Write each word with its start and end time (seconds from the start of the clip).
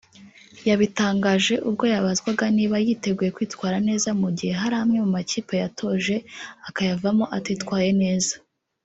yabitangaje 0.69 1.53
ubwo 1.67 1.83
yabazwaga 1.93 2.45
niba 2.57 2.75
yiteguye 2.85 3.29
kwitwara 3.35 3.77
neza 3.87 4.09
mu 4.21 4.29
gihe 4.37 4.53
hari 4.61 4.75
amwe 4.81 4.97
mu 5.03 5.09
makipe 5.15 5.53
yatoje 5.61 6.15
akayavamo 6.67 7.25
atitwaye 7.37 7.91
neza 8.03 8.33